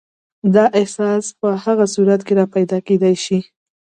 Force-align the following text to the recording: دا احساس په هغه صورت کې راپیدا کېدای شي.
دا 0.53 0.65
احساس 0.79 1.25
په 1.39 1.49
هغه 1.63 1.85
صورت 1.95 2.21
کې 2.27 2.33
راپیدا 2.41 2.77
کېدای 2.87 3.15
شي. 3.25 3.39